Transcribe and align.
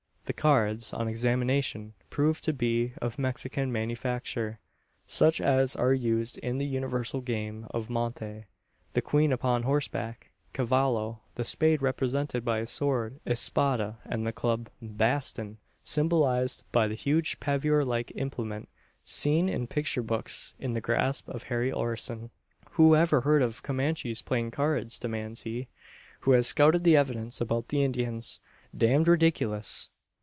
The 0.25 0.33
cards, 0.33 0.93
on 0.93 1.09
examination, 1.09 1.93
prove 2.09 2.39
to 2.41 2.53
be 2.53 2.93
of 3.01 3.19
Mexican 3.19 3.69
manufacture 3.69 4.59
such 5.05 5.41
as 5.41 5.75
are 5.75 5.91
used 5.91 6.37
in 6.37 6.57
the 6.57 6.65
universal 6.65 7.19
game 7.19 7.67
of 7.71 7.89
monte 7.89 8.45
the 8.93 9.01
queen 9.01 9.33
upon 9.33 9.63
horseback 9.63 10.31
"cavallo" 10.53 11.19
the 11.35 11.43
spade 11.43 11.81
represented 11.81 12.45
by 12.45 12.59
a 12.59 12.65
sword 12.65 13.19
"espada" 13.27 13.97
and 14.05 14.25
the 14.25 14.31
club 14.31 14.69
"baston" 14.81 15.57
symbolised 15.83 16.63
by 16.71 16.87
the 16.87 16.95
huge 16.95 17.41
paviour 17.41 17.83
like 17.83 18.13
implement, 18.15 18.69
seen 19.03 19.49
in 19.49 19.67
picture 19.67 20.03
books 20.03 20.53
in 20.57 20.71
the 20.71 20.79
grasp 20.79 21.27
of 21.27 21.43
hairy 21.43 21.73
Orson. 21.73 22.29
"Who 22.75 22.95
ever 22.95 23.19
heard 23.21 23.41
of 23.41 23.63
Comanches 23.63 24.21
playing 24.21 24.51
cards?" 24.51 24.97
demands 24.97 25.41
he, 25.41 25.67
who 26.21 26.31
has 26.31 26.47
scouted 26.47 26.85
the 26.85 26.95
evidence 26.95 27.41
about 27.41 27.67
the 27.67 27.83
Indians. 27.83 28.39
"Damned 28.77 29.09
ridiculous!" 29.09 29.89